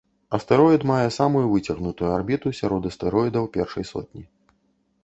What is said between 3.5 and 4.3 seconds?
першай сотні.